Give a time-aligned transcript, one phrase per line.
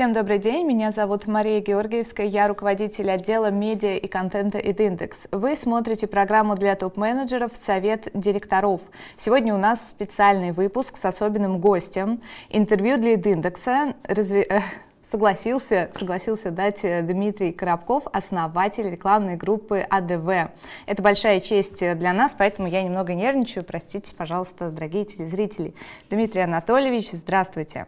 [0.00, 5.26] Всем добрый день, меня зовут Мария Георгиевская, я руководитель отдела медиа и контента Идиндекс.
[5.30, 8.80] Вы смотрите программу для топ-менеджеров «Совет директоров».
[9.18, 12.22] Сегодня у нас специальный выпуск с особенным гостем.
[12.48, 14.46] Интервью для Идиндекса разре...
[14.48, 14.60] Э,
[15.04, 20.50] согласился, согласился дать э, Дмитрий Коробков, основатель рекламной группы АДВ.
[20.86, 23.66] Это большая честь для нас, поэтому я немного нервничаю.
[23.66, 25.74] Простите, пожалуйста, дорогие телезрители.
[26.08, 27.86] Дмитрий Анатольевич, здравствуйте.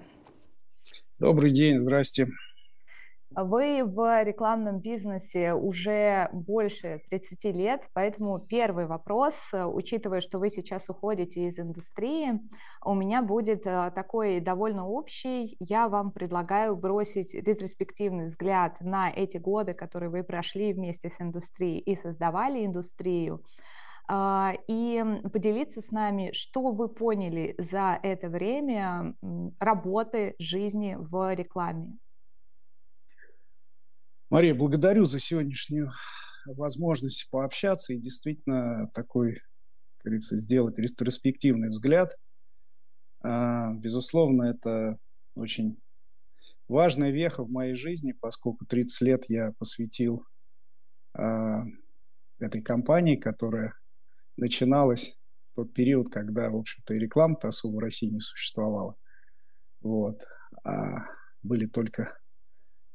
[1.23, 2.27] Добрый день, здрасте.
[3.31, 10.89] Вы в рекламном бизнесе уже больше 30 лет, поэтому первый вопрос, учитывая, что вы сейчас
[10.89, 12.41] уходите из индустрии,
[12.85, 15.57] у меня будет э, такой довольно общий.
[15.61, 21.79] Я вам предлагаю бросить ретроспективный взгляд на эти годы, которые вы прошли вместе с индустрией
[21.79, 23.45] и создавали индустрию.
[24.09, 25.03] А, и
[25.33, 29.15] поделиться с нами, что вы поняли за это время
[29.59, 31.99] работы, жизни в рекламе.
[34.29, 35.91] Мария, благодарю за сегодняшнюю
[36.47, 39.35] возможность пообщаться и действительно такой,
[39.99, 42.17] как говорится, сделать ретроспективный взгляд.
[43.23, 44.97] А, безусловно, это
[45.37, 45.79] очень
[46.67, 50.25] важная веха в моей жизни, поскольку 30 лет я посвятил
[51.15, 51.61] а,
[52.39, 53.75] этой компании, которая
[54.37, 55.19] начиналось
[55.55, 58.97] тот период, когда, в общем-то, и реклама-то особо в России не существовала.
[59.81, 60.25] Вот.
[60.65, 60.97] А
[61.43, 62.19] были только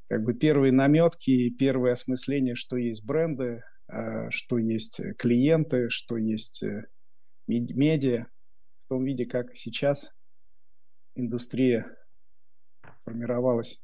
[0.09, 6.17] как бы первые наметки и первое осмысление, что есть бренды, а, что есть клиенты, что
[6.17, 6.87] есть э,
[7.47, 8.27] медиа,
[8.85, 10.15] в том виде, как сейчас
[11.15, 11.85] индустрия
[13.03, 13.83] формировалась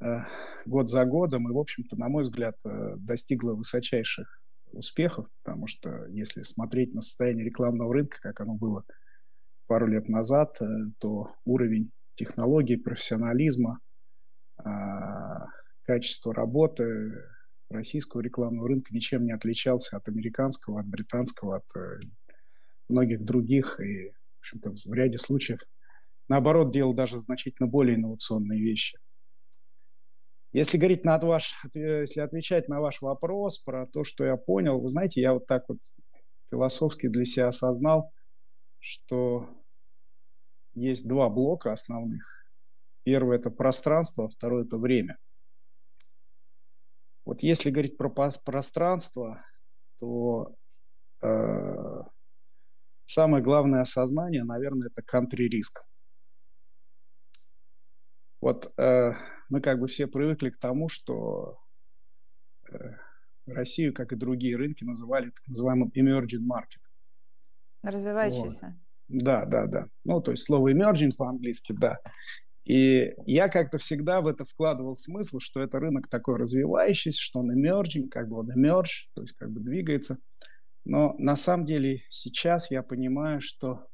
[0.00, 0.16] э,
[0.64, 4.40] год за годом и, в общем-то, на мой взгляд, э, достигла высочайших
[4.72, 8.84] успехов, потому что если смотреть на состояние рекламного рынка, как оно было
[9.66, 10.66] пару лет назад, э,
[10.98, 13.78] то уровень технологий, профессионализма,
[14.58, 15.46] а,
[15.82, 17.12] качество работы
[17.68, 22.00] российского рекламного рынка ничем не отличался от американского, от британского, от э,
[22.88, 23.80] многих других.
[23.80, 25.60] И, в общем-то, в ряде случаев,
[26.28, 28.98] наоборот, делал даже значительно более инновационные вещи.
[30.56, 34.88] Если говорить на ваш, если отвечать на ваш вопрос про то, что я понял, вы
[34.88, 35.80] знаете, я вот так вот
[36.50, 38.10] философски для себя осознал,
[38.78, 39.50] что
[40.72, 42.22] есть два блока основных.
[43.02, 45.18] Первый– это пространство, а второй– это время.
[47.26, 49.38] Вот если говорить про пространство,
[50.00, 50.56] то
[51.20, 52.02] э,
[53.04, 55.80] самое главное осознание, наверное, это country-риск.
[58.46, 59.10] Вот э,
[59.48, 61.58] мы как бы все привыкли к тому, что
[62.70, 62.76] э,
[63.46, 66.80] Россию, как и другие рынки, называли так называемым emerging market.
[67.82, 68.78] Развивающийся.
[69.08, 69.24] Вот.
[69.24, 69.86] Да, да, да.
[70.04, 71.98] Ну, то есть слово emerging по-английски, да.
[72.62, 77.50] И я как-то всегда в это вкладывал смысл, что это рынок такой развивающийся, что он
[77.50, 80.18] emerging, как бы он emerge, то есть как бы двигается.
[80.84, 83.88] Но на самом деле сейчас я понимаю, что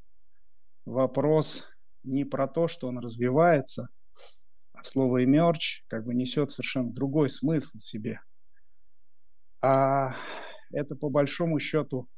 [0.85, 3.89] вопрос не про то, что он развивается–
[4.87, 8.21] слово emerge как бы несет совершенно другой смысл в себе.
[9.61, 10.15] А
[10.73, 12.09] это по большому счету,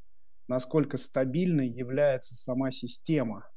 [0.48, 3.48] насколько стабильной является сама система,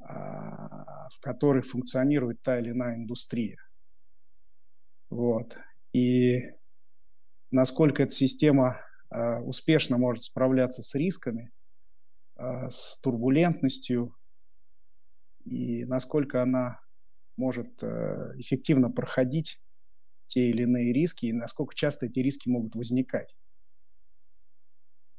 [0.00, 3.58] а, в которой функционирует та или иная индустрия.
[5.10, 5.56] Вот.
[5.92, 6.40] И
[7.50, 8.76] насколько эта система
[9.10, 11.52] а, успешно может справляться с рисками,
[12.36, 14.14] а, с турбулентностью,
[15.44, 16.80] и насколько она
[17.36, 19.60] может э, эффективно проходить
[20.26, 23.36] те или иные риски и насколько часто эти риски могут возникать.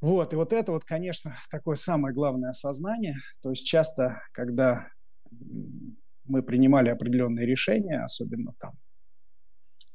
[0.00, 3.16] Вот, и вот это вот, конечно, такое самое главное осознание.
[3.42, 4.86] То есть часто, когда
[6.24, 8.74] мы принимали определенные решения, особенно там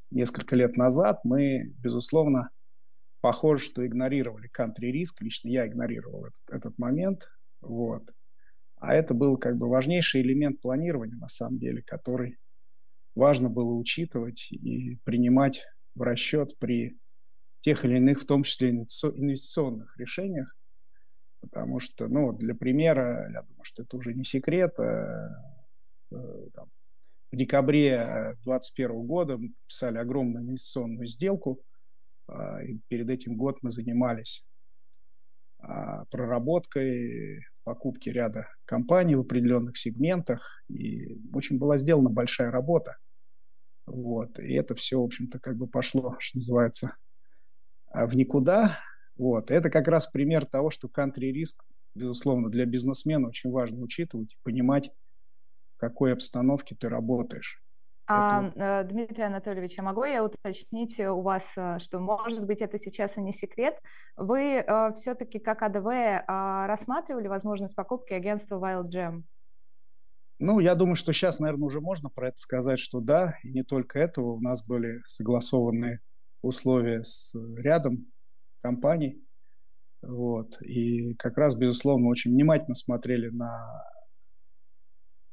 [0.09, 2.49] несколько лет назад, мы, безусловно,
[3.21, 5.21] похоже, что игнорировали кантри-риск.
[5.21, 7.29] Лично я игнорировал этот, этот момент.
[7.61, 8.09] Вот.
[8.81, 12.39] А это был как бы важнейший элемент планирования, на самом деле, который
[13.13, 15.63] важно было учитывать и принимать
[15.93, 16.97] в расчет при
[17.61, 20.57] тех или иных, в том числе инвестиционных решениях.
[21.41, 25.29] Потому что, ну, для примера, я думаю, что это уже не секрет, а,
[26.11, 26.71] э, там,
[27.31, 31.61] в декабре 2021 года мы подписали огромную инвестиционную сделку,
[32.27, 34.43] а, и перед этим год мы занимались
[36.09, 42.97] проработкой покупки ряда компаний в определенных сегментах, и очень была сделана большая работа.
[43.85, 44.39] Вот.
[44.39, 46.95] И это все, в общем-то, как бы пошло, что называется,
[47.87, 48.77] а, в никуда.
[49.17, 49.51] Вот.
[49.51, 51.63] Это как раз пример того, что country-риск,
[51.95, 54.91] безусловно, для бизнесмена очень важно учитывать и понимать,
[55.75, 57.61] в какой обстановке ты работаешь.
[58.11, 58.83] А.
[58.83, 63.31] Дмитрий Анатольевич, а могу я уточнить у вас, что, может быть, это сейчас и не
[63.31, 63.79] секрет,
[64.15, 69.23] вы э, все-таки как АДВ э, рассматривали возможность покупки агентства Wild Gem?
[70.39, 73.63] Ну, я думаю, что сейчас, наверное, уже можно про это сказать, что да, и не
[73.63, 74.33] только этого.
[74.33, 75.99] У нас были согласованы
[76.41, 77.93] условия с рядом
[78.61, 79.23] компаний,
[80.01, 83.83] вот, и как раз, безусловно, очень внимательно смотрели на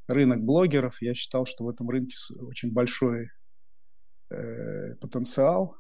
[0.09, 1.01] рынок блогеров.
[1.01, 3.29] Я считал, что в этом рынке очень большой
[4.31, 5.77] э, потенциал,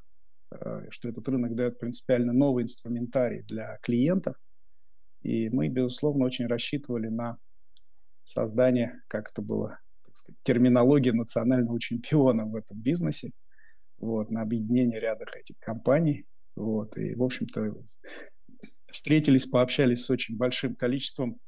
[0.53, 4.37] э, что этот рынок дает принципиально новый инструментарий для клиентов.
[5.23, 7.39] И мы, безусловно, очень рассчитывали на
[8.25, 13.33] создание, как это было, так сказать, терминология национального чемпиона в этом бизнесе,
[13.99, 16.27] вот, на объединение ряда этих компаний.
[16.55, 17.75] Вот, и, в общем-то,
[18.91, 21.41] встретились, пообщались с очень большим количеством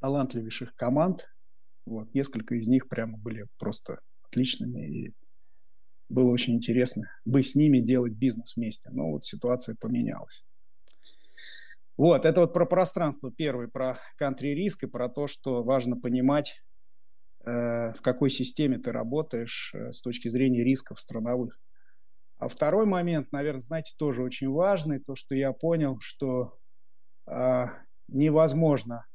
[0.00, 1.28] талантливейших команд.
[1.90, 5.14] Вот, несколько из них прямо были просто отличными, и
[6.08, 8.90] было очень интересно бы с ними делать бизнес вместе.
[8.92, 10.44] Но вот ситуация поменялась.
[11.96, 16.62] Вот, это вот про пространство первый, про country риск и про то, что важно понимать,
[17.44, 21.60] э, в какой системе ты работаешь э, с точки зрения рисков страновых.
[22.38, 26.56] А второй момент, наверное, знаете, тоже очень важный, то, что я понял, что
[27.26, 27.64] э,
[28.06, 29.06] невозможно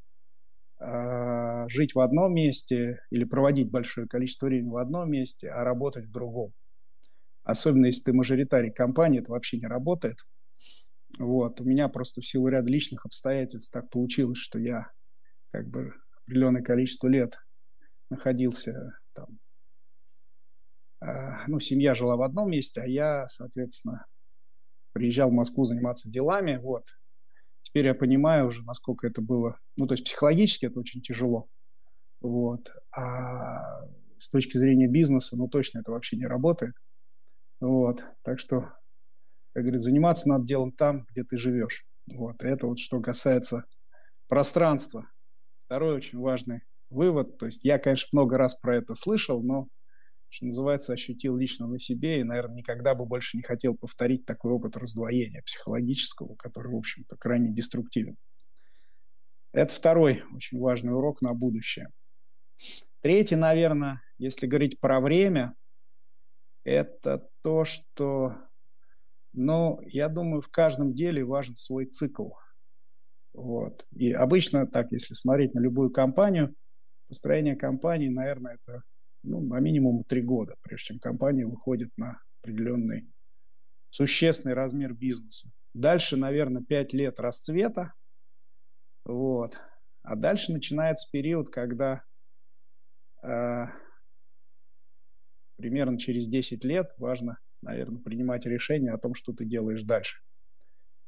[0.79, 6.11] жить в одном месте или проводить большое количество времени в одном месте, а работать в
[6.11, 6.53] другом.
[7.43, 10.17] Особенно если ты мажоритарий компании, это вообще не работает.
[11.17, 11.61] Вот.
[11.61, 14.91] У меня просто в силу ряда личных обстоятельств так получилось, что я
[15.51, 15.93] как бы
[16.23, 17.37] определенное количество лет
[18.09, 19.39] находился там,
[21.01, 24.05] э, ну, семья жила в одном месте, а я, соответственно,
[24.91, 26.85] приезжал в Москву заниматься делами, вот.
[27.75, 31.49] Теперь я понимаю уже, насколько это было, ну, то есть психологически это очень тяжело,
[32.21, 32.71] вот.
[32.95, 33.81] А
[34.17, 36.73] с точки зрения бизнеса, ну, точно это вообще не работает,
[37.59, 38.01] вот.
[38.23, 38.69] Так что
[39.53, 41.83] как говорит, заниматься надо делом там, где ты живешь.
[42.13, 42.41] Вот.
[42.43, 43.65] это вот что касается
[44.29, 45.11] пространства.
[45.65, 47.37] Второй очень важный вывод.
[47.37, 49.67] То есть я, конечно, много раз про это слышал, но,
[50.35, 54.51] что называется, ощутил лично на себе и, наверное, никогда бы больше не хотел повторить такой
[54.51, 58.17] опыт раздвоения психологического, который, в общем-то, крайне деструктивен.
[59.53, 61.87] Это второй очень важный урок на будущее.
[62.99, 65.55] Третий, наверное, если говорить про время,
[66.65, 68.33] это то, что
[69.31, 72.31] но я думаю, в каждом деле важен свой цикл.
[73.33, 73.85] Вот.
[73.91, 76.55] И обычно так, если смотреть на любую компанию,
[77.07, 78.83] построение компании, наверное, это
[79.25, 83.11] ну, на минимум три года, прежде чем компания выходит на определенный
[83.89, 85.51] существенный размер бизнеса.
[85.73, 87.93] Дальше, наверное, пять лет расцвета.
[89.03, 89.57] Вот.
[90.03, 92.03] А дальше начинается период, когда
[93.23, 93.65] э,
[95.57, 100.21] примерно через 10 лет важно наверное, принимать решение о том, что ты делаешь дальше.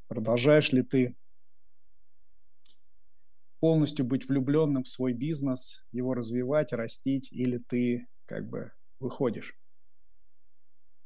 [0.08, 1.16] Продолжаешь ли ты
[3.60, 9.56] полностью быть влюбленным в свой бизнес, его развивать, растить, или ты как бы выходишь.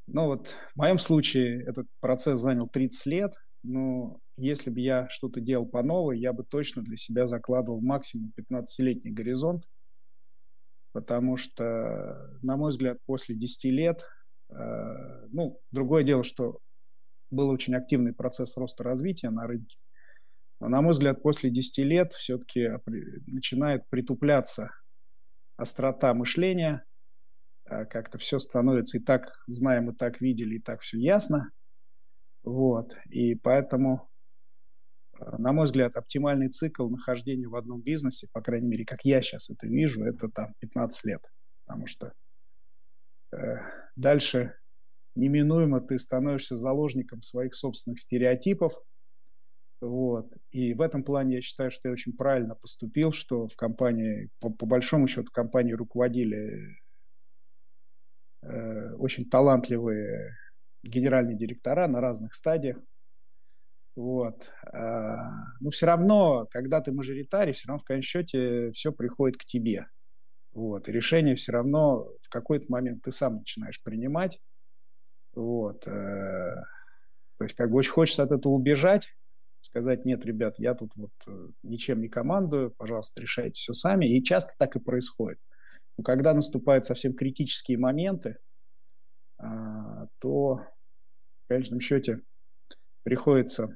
[0.07, 3.31] Ну вот в моем случае этот процесс занял 30 лет,
[3.63, 8.33] но если бы я что-то делал по новой, я бы точно для себя закладывал максимум
[8.37, 9.63] 15-летний горизонт,
[10.91, 14.01] потому что, на мой взгляд, после 10 лет
[14.51, 16.59] Э, ну, другое дело, что
[17.29, 19.77] был очень активный процесс роста развития на рынке.
[20.61, 22.69] Но, на мой взгляд, после 10 лет все-таки
[23.25, 24.69] начинает притупляться
[25.57, 26.85] острота мышления,
[27.67, 31.49] э, как-то все становится и так знаем, и так видели, и так все ясно.
[32.43, 32.93] Вот.
[33.09, 34.07] И поэтому,
[35.19, 39.23] э, на мой взгляд, оптимальный цикл нахождения в одном бизнесе, по крайней мере, как я
[39.23, 41.21] сейчас это вижу, это там 15 лет.
[41.65, 42.13] Потому что
[43.95, 44.53] дальше
[45.15, 48.73] неминуемо ты становишься заложником своих собственных стереотипов.
[49.81, 50.37] Вот.
[50.51, 54.51] И в этом плане я считаю, что я очень правильно поступил, что в компании, по,
[54.51, 56.77] по большому счету, компании руководили
[58.43, 60.37] э, очень талантливые
[60.83, 62.77] генеральные директора на разных стадиях.
[63.95, 64.47] Вот.
[64.71, 69.45] А, но все равно, когда ты мажоритарий, все равно в конечном счете все приходит к
[69.45, 69.87] тебе.
[70.53, 70.87] Вот.
[70.87, 74.39] И решение все равно в какой-то момент ты сам начинаешь принимать.
[75.33, 75.87] Вот.
[75.87, 76.63] Э,
[77.37, 79.15] то есть как бы очень хочется от этого убежать,
[79.61, 84.05] сказать, нет, ребят, я тут вот э, ничем не командую, пожалуйста, решайте все сами.
[84.05, 85.39] И часто так и происходит.
[85.97, 88.37] Но когда наступают совсем критические моменты,
[89.37, 92.21] а, то в конечном счете
[93.03, 93.69] приходится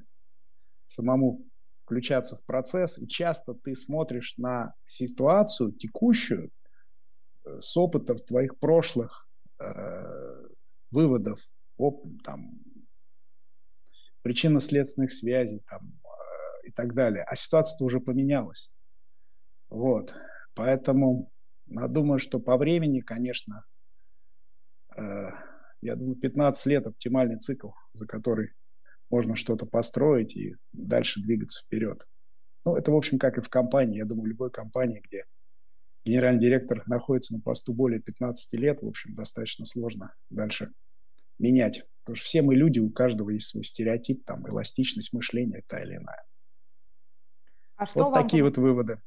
[0.86, 1.44] самому
[1.84, 6.50] включаться в процесс, и часто ты смотришь на ситуацию текущую
[7.44, 9.28] с опытов твоих прошлых
[10.90, 11.38] выводов,
[11.76, 12.65] оп, там,
[14.26, 16.00] причинно-следственных связей там,
[16.64, 17.22] и так далее.
[17.22, 18.72] А ситуация уже поменялась.
[19.68, 20.16] Вот.
[20.56, 21.30] Поэтому
[21.68, 23.64] я думаю, что по времени, конечно,
[24.96, 25.28] э,
[25.80, 28.50] я думаю, 15 лет оптимальный цикл, за который
[29.10, 32.04] можно что-то построить и дальше двигаться вперед.
[32.64, 33.98] Ну, это, в общем, как и в компании.
[33.98, 35.24] Я думаю, любой компании, где
[36.04, 40.72] генеральный директор находится на посту более 15 лет, в общем, достаточно сложно дальше
[41.38, 41.86] менять.
[42.06, 45.96] Потому что все мы люди, у каждого есть свой стереотип, там, эластичность мышления та или
[45.96, 46.22] иная.
[47.74, 48.98] А что вот вам такие вот выводы.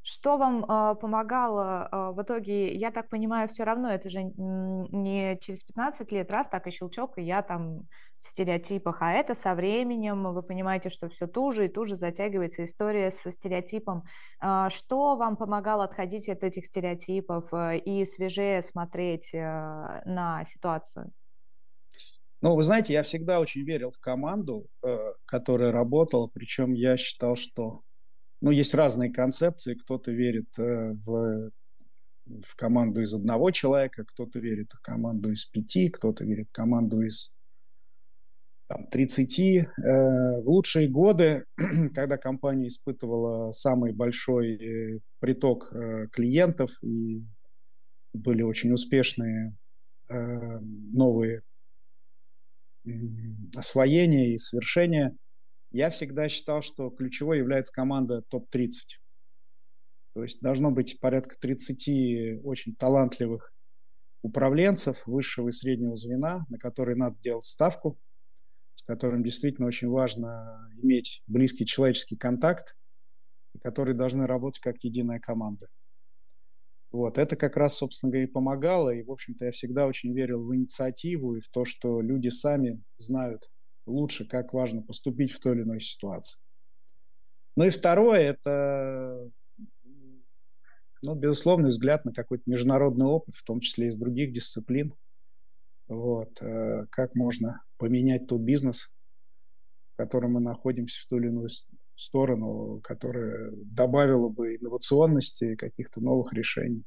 [0.00, 5.36] Что вам э, помогало э, в итоге, я так понимаю, все равно это же не
[5.42, 7.82] через 15 лет, раз так и щелчок, и я там
[8.20, 13.10] в стереотипах, а это со временем, вы понимаете, что все туже и туже затягивается история
[13.10, 14.04] со стереотипом.
[14.42, 21.12] Э, что вам помогало отходить от этих стереотипов э, и свежее смотреть э, на ситуацию?
[22.42, 27.34] Ну, вы знаете, я всегда очень верил в команду, э, которая работала, причем я считал,
[27.34, 27.82] что
[28.40, 29.74] ну, есть разные концепции.
[29.74, 31.50] Кто-то верит э, в,
[32.26, 37.00] в команду из одного человека, кто-то верит в команду из пяти, кто-то верит в команду
[37.00, 37.32] из
[38.68, 39.38] там, 30.
[39.40, 39.62] Э,
[40.42, 41.46] в лучшие годы,
[41.94, 47.24] когда компания испытывала самый большой э, приток э, клиентов и
[48.12, 49.56] были очень успешные
[50.08, 50.58] э,
[50.92, 51.42] новые
[53.54, 55.16] освоения и свершения,
[55.70, 58.70] я всегда считал, что ключевой является команда топ-30.
[60.14, 63.52] То есть должно быть порядка 30 очень талантливых
[64.22, 67.98] управленцев высшего и среднего звена, на которые надо делать ставку,
[68.74, 72.76] с которым действительно очень важно иметь близкий человеческий контакт,
[73.54, 75.68] и которые должны работать как единая команда.
[76.92, 80.42] Вот, это как раз, собственно говоря, и помогало, и, в общем-то, я всегда очень верил
[80.44, 83.50] в инициативу и в то, что люди сами знают,
[83.86, 86.40] лучше, как важно поступить в той или иной ситуации.
[87.56, 89.30] Ну и второе– это,
[91.02, 94.94] ну, безусловный взгляд на какой-то международный опыт, в том числе из других дисциплин.
[95.88, 98.94] Вот, э, как можно поменять тот бизнес,
[99.94, 101.48] в котором мы находимся в ту или иную
[102.00, 106.84] сторону, которая добавила бы инновационности, каких-то новых решений.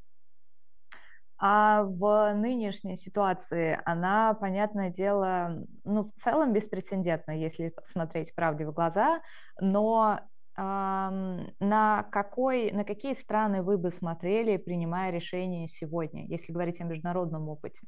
[1.42, 8.74] А в нынешней ситуации она, понятное дело, ну, в целом беспрецедентна, если смотреть правде в
[8.74, 9.22] глаза,
[9.58, 10.20] но
[10.56, 17.48] на, какой, на какие страны вы бы смотрели, принимая решение сегодня, если говорить о международном
[17.48, 17.80] опыте?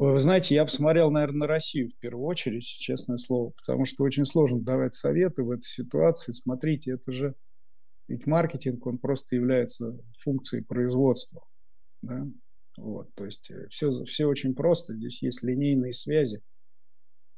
[0.00, 4.24] Вы знаете, я посмотрел, наверное, на Россию в первую очередь, честное слово, потому что очень
[4.24, 6.32] сложно давать советы в этой ситуации.
[6.32, 7.34] Смотрите, это же
[8.08, 11.44] ведь маркетинг, он просто является функцией производства.
[12.00, 12.26] Да?
[12.78, 14.94] Вот, то есть все, э, все очень просто.
[14.94, 16.40] Здесь есть линейные связи.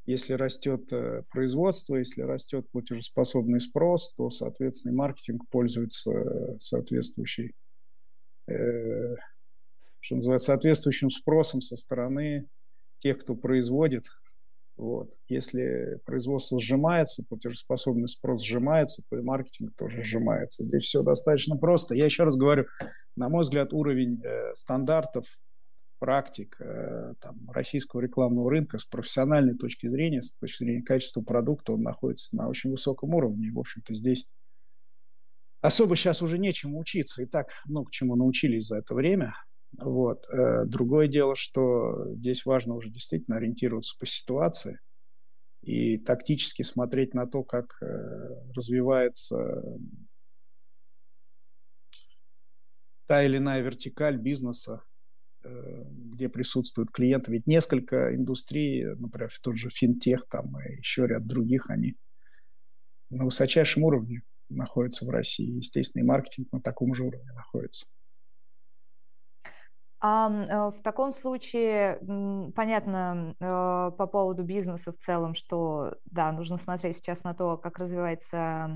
[0.06, 7.54] Если растет э, производство, если растет платежеспособный спрос, то, соответственно, маркетинг пользуется э, соответствующей,
[10.02, 12.48] что называется, соответствующим спросом со стороны
[12.98, 14.04] тех, кто производит
[14.76, 15.12] вот.
[15.28, 20.64] Если производство сжимается, платежеспособный спрос сжимается, то и маркетинг тоже сжимается.
[20.64, 21.94] Здесь все достаточно просто.
[21.94, 22.64] Я еще раз говорю,
[23.14, 25.26] на мой взгляд, уровень э, стандартов,
[25.98, 31.74] практик э, там, российского рекламного рынка с профессиональной точки зрения, с точки зрения качества продукта,
[31.74, 33.48] он находится на очень высоком уровне.
[33.48, 34.26] И, в общем-то, здесь
[35.60, 37.22] особо сейчас уже нечему учиться.
[37.22, 39.34] И так много чему научились за это время.
[39.78, 40.26] Вот.
[40.28, 44.78] Э, другое дело, что здесь важно уже действительно ориентироваться по ситуации
[45.62, 47.86] и тактически смотреть на то, как э,
[48.54, 49.62] развивается
[53.06, 54.82] та или иная вертикаль бизнеса,
[55.44, 57.32] э, где присутствуют клиенты.
[57.32, 61.94] Ведь несколько индустрий, например, тот же финтех там и еще ряд других, они
[63.10, 65.56] на высочайшем уровне находятся в России.
[65.56, 67.86] Естественно, и маркетинг на таком же уровне находится.
[70.04, 72.00] А э, в таком случае,
[72.56, 77.78] понятно, э, по поводу бизнеса в целом, что, да, нужно смотреть сейчас на то, как
[77.78, 78.68] развивается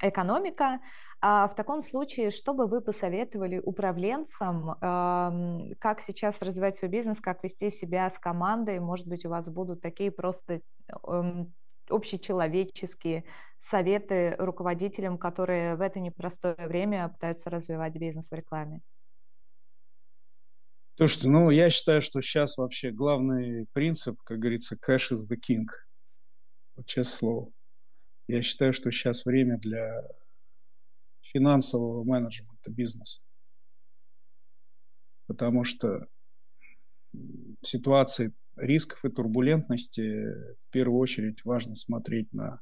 [0.00, 0.78] экономика.
[1.20, 7.42] А в таком случае, что бы вы посоветовали управленцам, как сейчас развивать свой бизнес, как
[7.42, 8.78] вести себя с командой?
[8.78, 10.60] Может быть, у вас будут такие просто
[11.08, 11.52] эм,
[11.90, 13.24] общечеловеческие
[13.58, 18.82] советы руководителям, которые в это непростое время пытаются развивать бизнес в рекламе?
[20.98, 25.38] То, что, ну, я считаю, что сейчас вообще главный принцип, как говорится, cash is the
[25.38, 25.64] king.
[26.74, 27.52] Вот честное слово.
[28.26, 30.02] Я считаю, что сейчас время для
[31.22, 33.20] финансового менеджмента бизнеса.
[35.28, 36.08] потому что
[37.12, 40.00] в ситуации рисков и турбулентности
[40.64, 42.60] в первую очередь важно смотреть на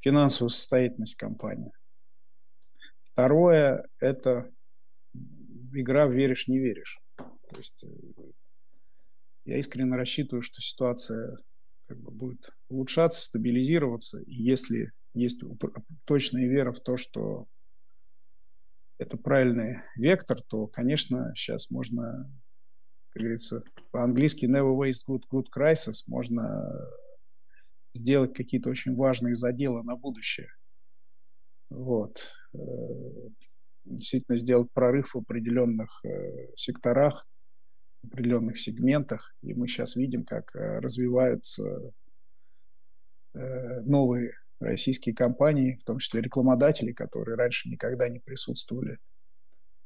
[0.00, 1.72] финансовую состоятельность компании.
[3.02, 4.50] Второе– это
[5.72, 6.98] игра «веришь, не веришь».
[7.16, 8.22] То есть э,
[9.44, 11.36] я искренне рассчитываю, что ситуация
[11.86, 14.20] как бы будет улучшаться, стабилизироваться.
[14.20, 15.42] И если есть
[16.04, 17.46] точная вера в то, что
[18.98, 22.30] это правильный вектор, то, конечно, сейчас можно,
[23.10, 26.70] как говорится, по-английски never waste good, good crisis, можно
[27.94, 30.48] сделать какие-то очень важные заделы на будущее.
[31.70, 32.32] Вот.
[33.88, 37.26] Э, действительно сделать прорыв в определенных э, секторах,
[38.02, 39.34] в определенных сегментах.
[39.42, 41.92] И мы сейчас видим, как э, развиваются
[43.84, 48.98] новые российские компании, в том числе рекламодатели, которые раньше никогда не присутствовали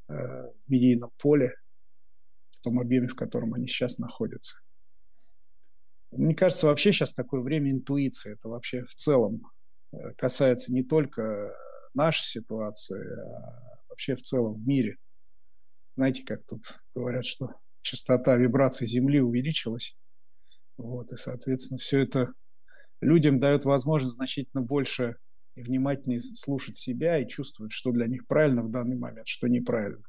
[0.08, 1.54] э, в медийном поле
[2.50, 4.56] в том объеме, в котором они сейчас находятся.
[6.12, 8.32] Мне кажется, вообще сейчас такое время интуиции.
[8.32, 9.38] Это вообще в целом
[9.92, 11.54] э, касается не только
[11.92, 14.96] нашей ситуации, а вообще в целом в мире.
[15.96, 17.50] Знаете, как тут говорят, что
[17.82, 19.96] частота вибраций Земли увеличилась.
[20.76, 22.32] Вот, и, соответственно, все это
[23.00, 25.16] людям дает возможность значительно больше
[25.54, 30.02] и внимательнее слушать себя и чувствовать, что для них правильно в данный момент, что неправильно.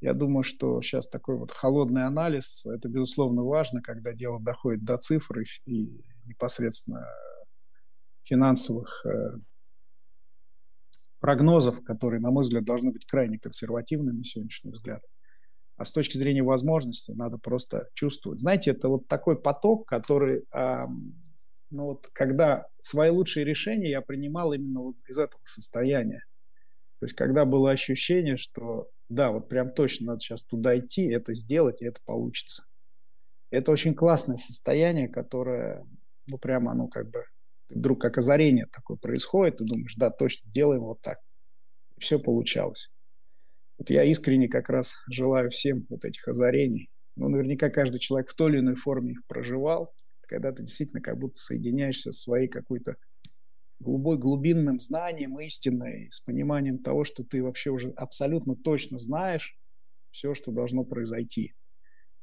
[0.00, 4.98] Я думаю, что сейчас такой вот холодный анализ, это, безусловно, важно, когда дело доходит до
[4.98, 7.06] цифр и, непосредственно
[8.24, 9.38] финансовых э,
[11.24, 15.00] прогнозов, которые, на мой взгляд, должны быть крайне консервативны на сегодняшний взгляд.
[15.78, 18.40] А с точки зрения возможностей надо просто чувствовать.
[18.40, 20.44] Знаете, это вот такой поток, который
[21.70, 26.22] но вот когда свои лучшие решения я принимал именно вот из этого состояния.
[27.00, 31.32] То есть когда было ощущение, что да, вот прям точно надо сейчас туда идти, это
[31.32, 32.66] сделать, и это получится.
[33.50, 35.86] Это очень классное состояние, которое,
[36.26, 37.22] ну, прямо оно как бы
[37.70, 41.18] вдруг как озарение такое происходит, ты думаешь, да, точно, делаем вот так.
[41.96, 42.90] И все получалось.
[43.78, 46.90] Вот я искренне как раз желаю всем вот этих озарений.
[47.16, 49.92] Ну, наверняка каждый человек в той или иной форме их проживал–
[50.26, 52.96] когда ты действительно как будто соединяешься со своей какой-то
[53.78, 59.56] глубой, глубинным знанием истины, с пониманием того, что ты вообще уже абсолютно точно знаешь
[60.10, 61.54] все, что должно произойти.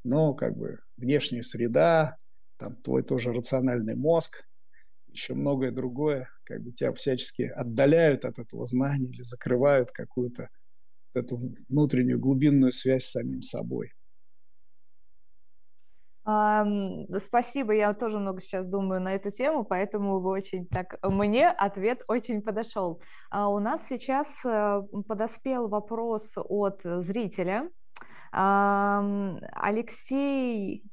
[0.03, 2.17] Но как бы внешняя среда,
[2.57, 4.47] там твой тоже рациональный мозг,
[5.11, 10.49] еще многое другое, как бы тебя всячески отдаляют от этого знания или закрывают какую-то
[11.13, 13.91] эту внутреннюю глубинную связь с самим собой.
[16.23, 22.03] Спасибо, я тоже много сейчас думаю на эту тему, поэтому вы очень так мне ответ
[22.07, 23.01] очень подошел.
[23.31, 27.69] А у нас сейчас э, подоспел вопрос от зрителя.
[29.51, 30.83] Алексей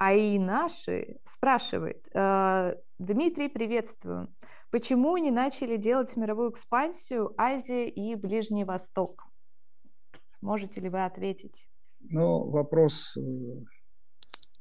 [0.00, 4.34] Айнаши спрашивает, э, Дмитрий, приветствую.
[4.70, 9.26] Почему не начали делать мировую экспансию Азия и Ближний Восток?
[10.38, 11.68] Сможете ли вы ответить?
[12.00, 13.20] Ну, вопрос э,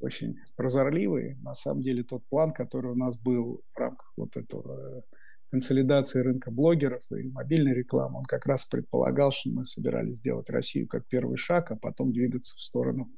[0.02, 1.38] очень прозорливый.
[1.42, 5.06] На самом деле тот план, который у нас был в рамках вот этого
[5.52, 10.90] консолидации рынка блогеров и мобильной рекламы, он как раз предполагал, что мы собирались сделать Россию
[10.90, 13.10] как первый шаг, а потом двигаться в сторону,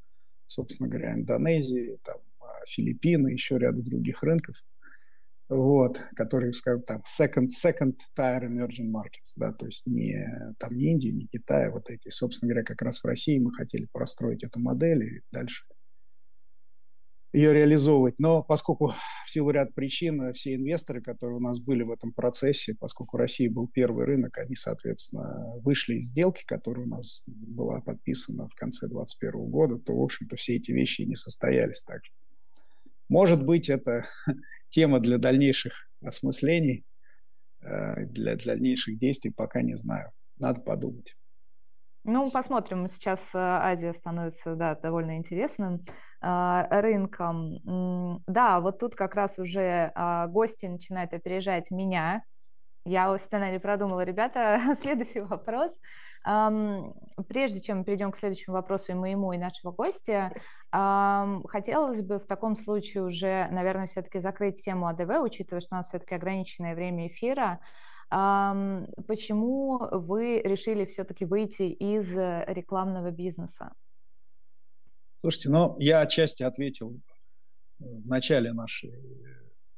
[0.51, 4.55] собственно говоря, Индонезии, там, а, Филиппины, еще ряда других рынков,
[5.47, 10.91] вот, которые, скажем, там, second, second tier emerging markets, да, то есть не, там, не
[10.91, 14.43] Индия, не Китай, а вот эти, собственно говоря, как раз в России мы хотели простроить
[14.43, 15.65] эту модель и дальше–
[17.33, 18.19] ее реализовывать.
[18.19, 18.93] Но поскольку
[19.25, 23.49] в силу ряд причин все инвесторы, которые у нас были в этом процессе, поскольку Россия
[23.49, 28.87] был первый рынок, они, соответственно, вышли из сделки, которая у нас была подписана в конце
[28.87, 32.11] 2021 года, то, в общем-то, все эти вещи и не состоялись также.
[33.07, 34.05] Может быть, это
[34.69, 36.85] тема для дальнейших осмыслений,
[37.61, 40.11] э, для дальнейших действий, пока не знаю.
[40.37, 41.15] Надо подумать.
[42.03, 42.87] Ну, посмотрим.
[42.87, 45.85] Сейчас э, Азия становится, да, довольно интересным
[46.21, 48.23] э, рынком.
[48.25, 52.23] Да, вот тут как раз уже э, гости начинают опережать меня.
[52.85, 54.75] Я сценарий продумала, ребята.
[54.81, 55.71] Следующий вопрос.
[57.27, 60.31] Прежде чем перейдем к следующему вопросу и моему, и нашего гостя,
[60.71, 65.87] хотелось бы в таком случае уже, наверное, все-таки закрыть тему АДВ, учитывая, что у нас
[65.87, 67.59] все-таки ограниченное время эфира.
[68.11, 73.73] Почему вы решили все-таки выйти из э, рекламного бизнеса?
[75.21, 76.99] Слушайте, ну, я отчасти ответил
[77.79, 78.93] в начале нашей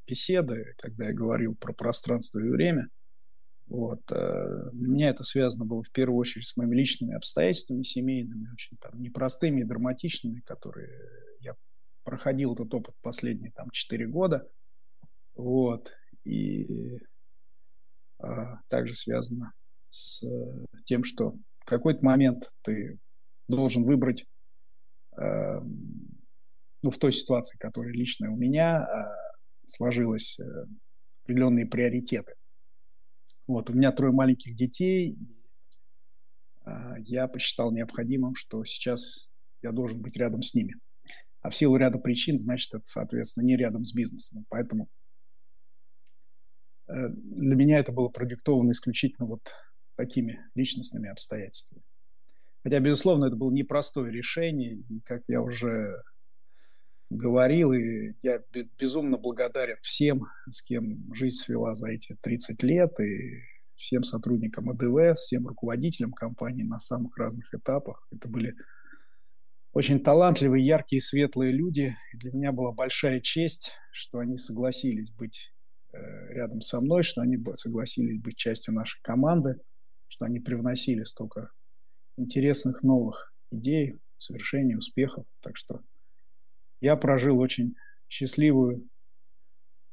[0.08, 2.88] беседы, когда я говорил про пространство и время.
[3.68, 4.02] Вот.
[4.12, 8.78] Э, для меня это связано было в первую очередь с моими личными обстоятельствами семейными, очень
[8.78, 10.90] там непростыми и драматичными, которые
[11.40, 11.54] я
[12.04, 14.50] проходил этот опыт последние там четыре года.
[15.36, 15.92] Вот.
[16.24, 16.98] И
[18.68, 19.54] также связано
[19.90, 20.24] с
[20.86, 23.00] тем, что в какой-то момент ты
[23.48, 24.26] должен выбрать,
[25.18, 25.60] э,
[26.82, 30.44] ну, в той ситуации, которая лично у меня э, сложилась, э,
[31.24, 32.34] определенные приоритеты.
[33.48, 35.18] Вот, у меня трое маленьких детей.
[36.66, 39.32] А, я посчитал необходимым, что сейчас
[39.62, 40.76] я должен быть рядом с ними.
[41.42, 44.46] А в силу ряда причин, значит, это, соответственно, не рядом с бизнесом.
[44.50, 45.03] Поэтому э,
[46.88, 49.54] для меня это было продиктовано исключительно вот
[49.96, 51.84] такими личностными обстоятельствами.
[52.64, 56.02] Хотя, безусловно, это было непростое решение, и, как я уже
[57.10, 58.42] говорил, и я
[58.80, 63.44] безумно благодарен всем, с кем жизнь свела за эти 30 лет, и
[63.76, 68.08] всем сотрудникам АДВ, всем руководителям компании на самых разных этапах.
[68.12, 68.56] Это были
[69.74, 71.96] очень талантливые, яркие, светлые люди.
[72.14, 75.53] И для меня была большая честь, что они согласились быть э,
[75.94, 79.58] рядом со мной, что они согласились быть частью нашей команды,
[80.08, 81.52] что они привносили столько
[82.18, 85.26] интересных новых идей, совершений, успехов.
[85.42, 85.82] Так что
[86.82, 87.76] я прожил очень
[88.08, 88.88] счастливую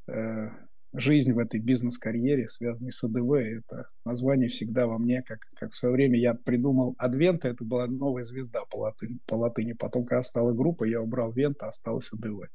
[0.09, 0.49] э,
[0.93, 3.33] жизнь в этой бизнес-карьере, связанной с АДВ.
[3.33, 7.87] Это название всегда во мне, как, как в свое время я придумал Адвента, это была
[7.87, 9.19] новая звезда по латыни.
[9.27, 9.73] По латыни.
[9.73, 12.49] Потом, когда стала группа, я убрал Вента, осталось АДВ.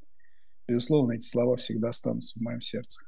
[0.67, 3.03] Безусловно, эти слова всегда останутся в моем сердце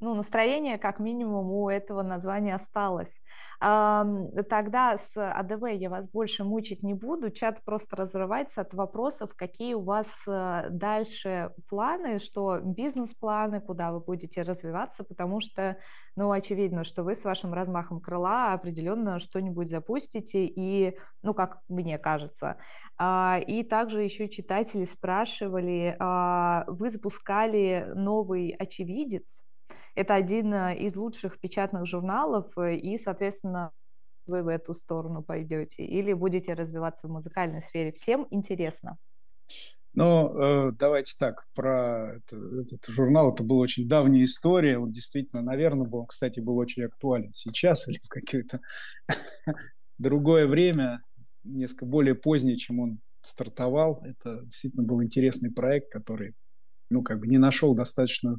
[0.00, 3.20] ну, настроение как минимум у этого названия осталось.
[3.60, 9.74] Тогда с АДВ я вас больше мучить не буду, чат просто разрывается от вопросов, какие
[9.74, 15.76] у вас э, дальше планы, что бизнес-планы, куда вы будете развиваться, потому что,
[16.16, 21.98] ну, очевидно, что вы с вашим размахом крыла определенно что-нибудь запустите, и, ну, как мне
[21.98, 22.56] кажется.
[22.96, 29.44] А, и также еще читатели спрашивали, а, вы запускали новый очевидец,
[29.94, 33.72] это один э, из лучших печатных журналов, э, и, соответственно,
[34.26, 37.92] вы в эту сторону пойдете или будете развиваться в музыкальной сфере.
[37.92, 38.96] Всем интересно.
[39.92, 45.42] Ну, э, давайте так, про это, этот журнал, это была очень давняя история, он действительно,
[45.42, 48.60] наверное, был, кстати, был очень актуален сейчас или в какое-то
[49.98, 51.02] другое время,
[51.42, 54.00] несколько более позднее, чем он стартовал.
[54.04, 56.34] Это действительно был интересный проект, который,
[56.88, 58.38] ну, как бы не нашел достаточно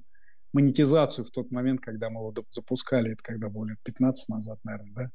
[0.53, 4.93] монетизацию в тот момент, когда мы его запускали, это когда было лет 15 назад, наверное,
[4.93, 5.11] да.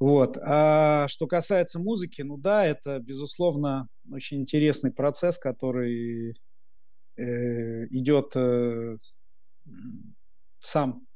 [0.00, 0.36] Вот.
[0.42, 6.34] А что касается музыки, ну да, это, безусловно, очень интересный процесс, который
[7.16, 8.98] э, идет э,
[10.58, 11.06] сам.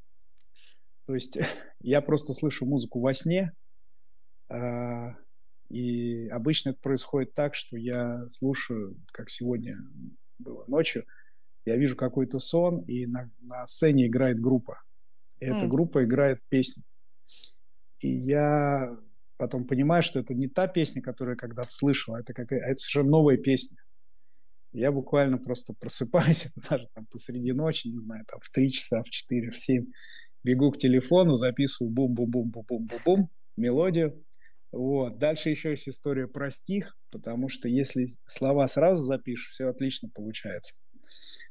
[1.07, 1.39] То есть
[1.81, 3.53] я просто слышу музыку во сне,
[4.49, 5.15] э,
[5.69, 9.77] и обычно это происходит так, что я слушаю, как сегодня
[10.39, 11.05] было ночью,
[11.69, 14.83] я вижу какой-то сон, и на, на сцене играет группа.
[15.39, 15.57] И mm.
[15.57, 16.83] эта группа играет песню.
[18.01, 18.97] И я
[19.37, 22.71] потом понимаю, что это не та песня, которую я когда-то слышал, а это, какая, а
[22.71, 23.77] это совершенно новая песня.
[24.73, 29.03] Я буквально просто просыпаюсь, это даже там посреди ночи, не знаю, там в 3 часа,
[29.03, 29.87] в 4, в 7,
[30.45, 34.25] бегу к телефону, записываю бум-бум-бум-бум-бум-бум, мелодию.
[34.71, 35.19] Вот.
[35.19, 40.79] Дальше еще есть история про стих, потому что если слова сразу запишешь, все отлично получается.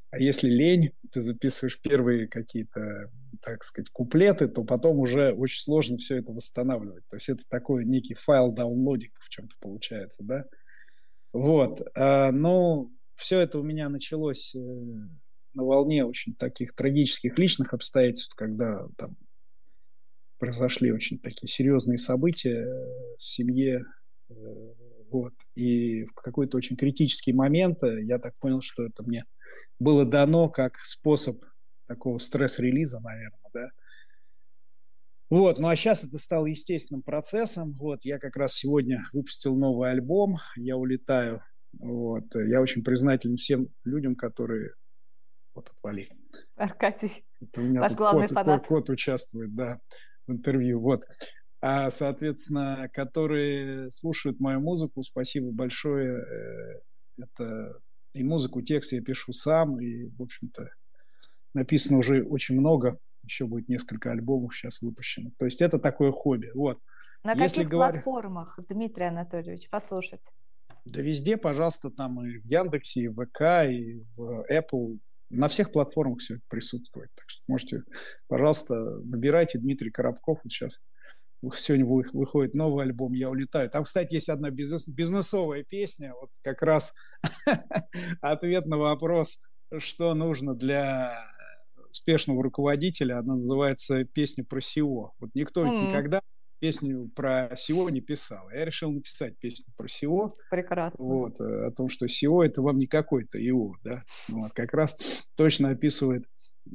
[0.09, 5.97] А если лень, ты записываешь первые какие-то, так сказать, куплеты, то потом уже очень сложно
[5.97, 7.05] все это восстанавливать.
[7.09, 10.45] То есть это такой некий файл даунлодинг в чем-то получается, да?
[11.33, 11.81] Вот.
[11.93, 18.33] А, ну, все это у меня началось э, на волне очень таких трагических личных обстоятельств,
[18.35, 19.17] когда там
[20.37, 22.65] произошли очень такие серьезные события
[23.17, 23.83] в семье,
[24.29, 24.33] э,
[25.09, 25.33] вот.
[25.55, 29.25] И в какой-то очень критический момент э, я так понял, что это мне
[29.79, 31.43] было дано как способ
[31.87, 33.69] такого стресс-релиза, наверное, да.
[35.29, 37.73] Вот, ну а сейчас это стало естественным процессом.
[37.77, 41.41] Вот, я как раз сегодня выпустил новый альбом, я улетаю.
[41.79, 44.71] Вот, я очень признателен всем людям, которые...
[45.53, 46.09] Вот, отвали.
[46.55, 48.59] Аркадий, это у меня ваш главный кот, фанат.
[48.61, 49.79] Кот, кот участвует, да,
[50.27, 50.79] в интервью.
[50.79, 51.03] Вот.
[51.59, 56.21] А, соответственно, которые слушают мою музыку, спасибо большое.
[56.21, 56.81] Э,
[57.17, 57.79] это
[58.17, 60.69] и музыку, текст я пишу сам, и, в общем-то,
[61.53, 65.31] написано уже очень много, еще будет несколько альбомов сейчас выпущено.
[65.37, 66.51] То есть это такое хобби.
[66.53, 66.79] Вот.
[67.23, 67.93] На Если каких говоря...
[67.93, 70.21] платформах, Дмитрий Анатольевич, послушать?
[70.85, 74.99] Да везде, пожалуйста, там и в Яндексе, и в ВК, и в Apple
[75.29, 77.09] На всех платформах все это присутствует.
[77.15, 77.83] Так что можете,
[78.27, 80.39] пожалуйста, набирайте Дмитрий Коробков.
[80.43, 80.81] Вот сейчас
[81.55, 83.69] сегодня выходит новый альбом «Я улетаю».
[83.69, 86.93] Там, кстати, есть одна бизнес, бизнесовая песня, вот как раз
[88.21, 89.39] ответ на вопрос,
[89.77, 91.25] что нужно для
[91.89, 93.19] успешного руководителя.
[93.19, 95.11] Она называется «Песня про SEO».
[95.19, 95.87] Вот никто mm-hmm.
[95.87, 96.21] никогда
[96.59, 98.49] песню про SEO не писал.
[98.49, 100.33] Я решил написать песню про SEO.
[100.49, 101.03] Прекрасно.
[101.03, 104.03] Вот, э, о том, что SEO– это вам не какой-то ИО, да.
[104.27, 106.25] Вот, как раз точно описывает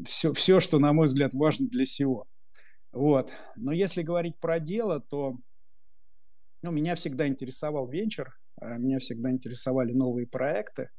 [0.06, 2.24] все, все, что, на мой взгляд, важно для SEO.
[2.92, 3.32] Вот.
[3.56, 5.38] Но если говорить про дело, то
[6.62, 10.90] ну, меня всегда интересовал венчур, а меня всегда интересовали новые проекты.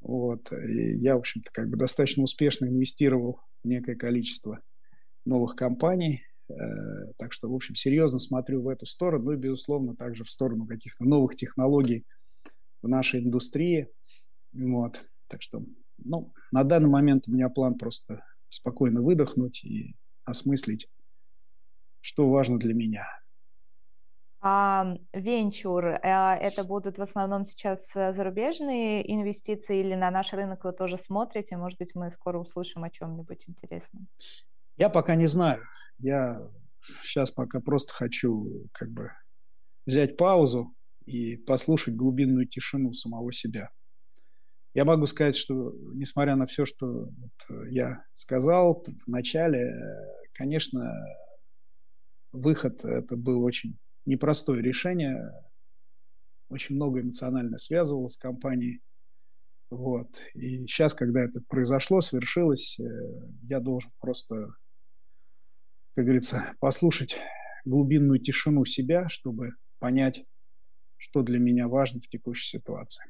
[0.00, 0.52] Вот.
[0.52, 4.60] И я, в общем-то, как бы достаточно успешно инвестировал в некое количество
[5.24, 6.22] новых компаний.
[6.48, 10.30] Э, так что, в общем, серьезно смотрю в эту сторону, ну и, безусловно, также в
[10.30, 12.06] сторону каких-то новых технологий
[12.82, 13.88] в нашей индустрии.
[14.52, 15.00] Вот.
[15.28, 15.64] Так что,
[15.98, 20.88] ну, на данный момент у меня план просто спокойно выдохнуть и осмыслить
[22.00, 23.04] что важно для меня.
[24.42, 30.64] А венчур, э, это будут в основном сейчас э, зарубежные инвестиции или на наш рынок
[30.64, 31.58] вы тоже смотрите?
[31.58, 34.08] Может быть, мы скоро услышим о чем-нибудь интересном?
[34.78, 35.62] Я пока не знаю.
[35.98, 36.40] Я
[37.02, 39.10] сейчас пока просто хочу как бы
[39.84, 43.68] взять паузу и послушать глубинную тишину самого себя.
[44.72, 49.70] Я могу сказать, что несмотря на все, что вот я сказал в начале,
[50.32, 50.94] конечно,
[52.32, 55.32] выход это было очень непростое решение.
[56.48, 58.80] Очень много эмоционально связывало с компанией.
[59.70, 60.20] Вот.
[60.34, 62.84] И сейчас, когда это произошло, свершилось, э,
[63.42, 64.48] я должен просто,
[65.94, 67.16] как говорится, послушать
[67.64, 70.24] глубинную тишину себя, чтобы понять,
[70.96, 73.04] что для меня важно в текущей ситуации.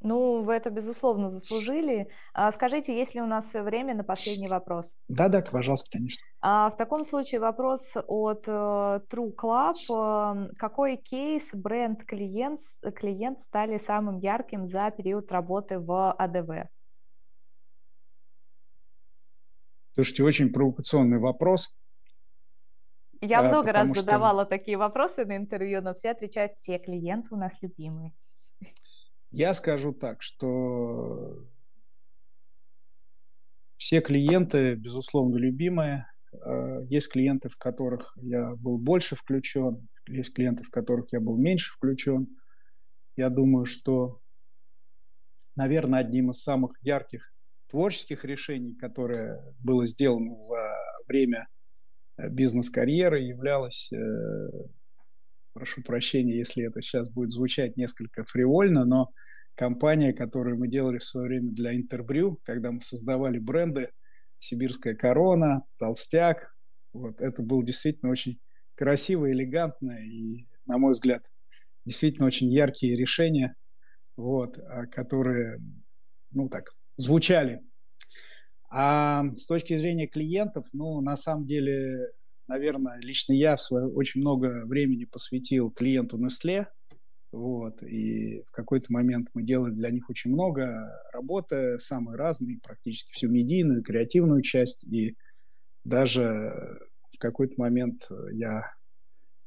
[0.00, 2.08] Ну, вы это, безусловно, заслужили.
[2.34, 4.94] А скажите, есть ли у нас время на последний вопрос?
[5.08, 6.22] Да-да, пожалуйста, конечно.
[6.40, 9.74] А в таком случае вопрос от uh, True Club.
[9.90, 12.60] Uh, какой кейс, бренд, клиент,
[12.94, 16.68] клиент стали самым ярким за период работы в АДВ?
[19.94, 21.74] Слушайте, очень провокационный вопрос.
[23.22, 24.50] Я а, много раз задавала что...
[24.50, 28.12] такие вопросы на интервью, но все отвечают, все клиенты у нас любимые.
[29.38, 31.46] Я скажу так, что
[33.76, 36.06] все клиенты, безусловно, любимые.
[36.32, 41.36] Э, есть клиенты, в которых я был больше включен, есть клиенты, в которых я был
[41.36, 42.28] меньше включен.
[43.14, 44.22] Я думаю, что,
[45.54, 47.34] наверное, одним из самых ярких
[47.68, 50.76] творческих решений, которое было сделано за
[51.08, 51.46] время
[52.16, 53.98] э, бизнес-карьеры, являлось э,
[55.56, 59.08] прошу прощения, если это сейчас будет звучать несколько фривольно, но
[59.54, 63.88] компания, которую мы делали в свое время для Интербрю, когда мы создавали бренды
[64.38, 66.54] «Сибирская корона», «Толстяк»,
[66.92, 68.38] вот, это было действительно очень
[68.74, 71.24] красиво, элегантно и, на мой взгляд,
[71.86, 73.54] действительно очень яркие решения,
[74.16, 75.58] вот, а, которые,
[76.32, 77.62] ну так, звучали.
[78.68, 82.10] А с точки зрения клиентов, ну, на самом деле,
[82.48, 86.66] наверное, лично я в свое, очень много времени посвятил клиенту Nestle,
[87.32, 93.12] вот, и в какой-то момент мы делали для них очень много работы, самые разные, практически
[93.12, 95.16] всю медийную, креативную часть, и
[95.84, 96.78] даже
[97.12, 98.72] в какой-то момент я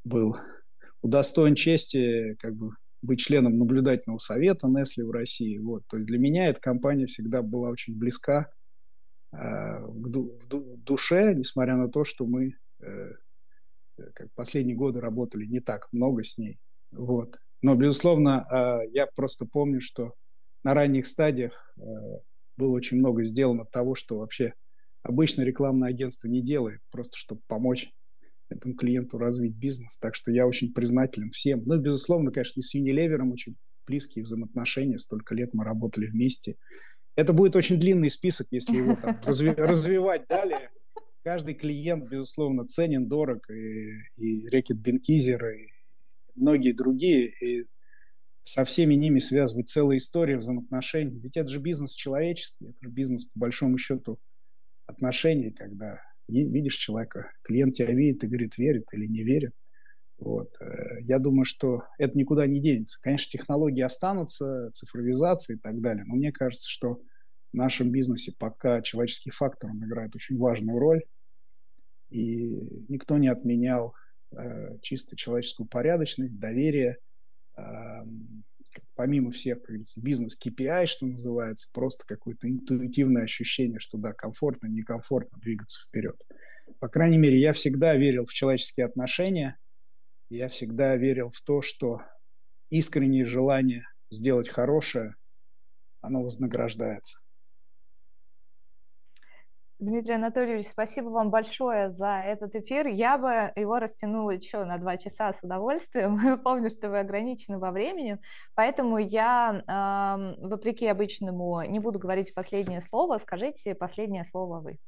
[0.03, 0.37] был
[1.01, 5.57] удостоен чести как бы быть членом наблюдательного совета Nestle в России.
[5.57, 5.83] Вот.
[5.87, 8.51] То есть для меня эта компания всегда была очень близка
[9.31, 12.55] э, в, ду- в душе, несмотря на то, что мы
[14.13, 16.59] как последние годы работали не так много с ней.
[16.91, 17.37] Вот.
[17.61, 20.13] Но, безусловно, э, я просто помню, что
[20.63, 21.81] на ранних стадиях э,
[22.57, 24.53] было очень много сделано того, что вообще
[25.03, 27.91] обычно рекламное агентство не делает, просто чтобы помочь
[28.49, 29.97] этому клиенту развить бизнес.
[29.97, 31.63] Так что я очень признателен всем.
[31.65, 34.97] Ну, безусловно, конечно, и с Unilever очень близкие взаимоотношения.
[34.97, 36.55] Столько лет мы работали вместе.
[37.15, 40.71] Это будет очень длинный список, если его там развивать далее
[41.23, 45.67] каждый клиент, безусловно, ценен, дорог, и, и Рекет Бенкизер, и
[46.35, 47.65] многие другие, и
[48.43, 51.19] со всеми ними связывает целая история взаимоотношений.
[51.19, 54.19] Ведь это же бизнес человеческий, это же бизнес, по большому счету,
[54.87, 59.53] отношений, когда видишь человека, клиент тебя видит и говорит, верит или не верит.
[60.17, 60.53] Вот.
[60.59, 62.99] Э, я думаю, что это никуда не денется.
[63.01, 67.01] Конечно, технологии останутся, цифровизация и так далее, но мне кажется, что
[67.51, 71.01] в нашем бизнесе пока человеческий фактор играет очень важную роль,
[72.09, 72.49] и
[72.87, 73.93] никто не отменял
[74.31, 76.97] э, чисто человеческую порядочность, доверие,
[77.57, 77.61] э,
[78.95, 84.67] помимо всех, как говорится, бизнес KPI, что называется, просто какое-то интуитивное ощущение, что да, комфортно,
[84.67, 86.15] некомфортно двигаться вперед.
[86.79, 89.57] По крайней мере, я всегда верил в человеческие отношения,
[90.29, 92.01] я всегда верил в то, что
[92.69, 95.15] искреннее желание сделать хорошее,
[96.01, 97.19] оно вознаграждается.
[99.79, 102.87] Дмитрий Анатольевич, спасибо вам большое за этот эфир.
[102.87, 106.41] Я бы его растянула еще на два часа с удовольствием.
[106.43, 108.17] Помню, что вы ограничены во времени,
[108.55, 113.19] поэтому я, вопреки обычному, не буду говорить последнее слово.
[113.19, 114.79] Скажите последнее слово вы.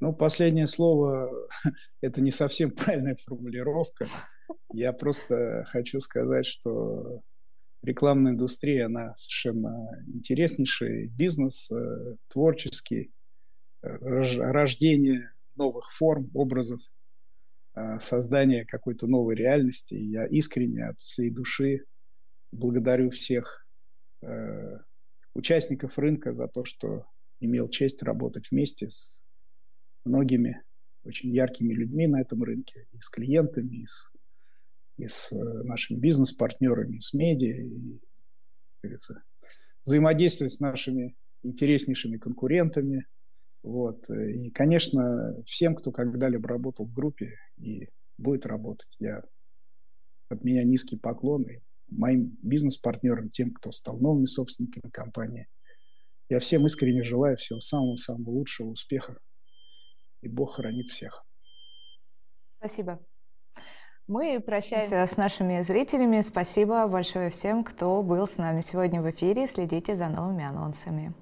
[0.00, 1.30] Ну, последнее слово–
[2.00, 4.08] это не совсем правильная формулировка.
[4.72, 7.20] Я просто хочу сказать, что
[7.82, 13.13] рекламная индустрия, она совершенно интереснейший бизнес, э, творческий,
[14.00, 16.80] рождение новых форм, образов,
[17.74, 19.94] а, создание какой-то новой реальности.
[19.94, 21.84] Я искренне от всей души
[22.52, 23.66] благодарю всех
[24.22, 24.78] э,
[25.34, 27.04] участников рынка за то, что
[27.40, 29.24] имел честь работать вместе с
[30.04, 30.62] многими
[31.02, 34.12] очень яркими людьми на этом рынке, и с клиентами, и с,
[34.96, 38.00] и с э, нашими бизнес-партнерами, и с медиа, и,
[38.82, 39.22] говорится,
[39.84, 43.06] взаимодействовать с нашими интереснейшими конкурентами,
[43.64, 44.08] вот.
[44.10, 49.22] И, конечно, всем, кто когда-либо работал в группе и будет работать, я
[50.28, 55.48] от меня низкий поклон и моим бизнес-партнерам, тем, кто стал новыми собственниками компании.
[56.28, 59.18] Я всем искренне желаю всего самого-самого лучшего, успеха.
[60.20, 61.24] И Бог хранит всех.
[62.58, 63.02] Спасибо.
[64.06, 66.20] Мы прощаемся с нашими зрителями.
[66.20, 69.46] Спасибо большое всем, кто был с нами сегодня в эфире.
[69.46, 71.14] Следите за новыми анонсами.